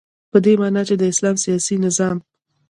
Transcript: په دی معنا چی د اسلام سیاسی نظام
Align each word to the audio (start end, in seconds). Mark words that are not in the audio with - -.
په 0.31 0.37
دی 0.43 0.53
معنا 0.61 0.81
چی 0.87 0.95
د 0.97 1.03
اسلام 1.11 1.35
سیاسی 1.43 1.75
نظام 1.85 2.17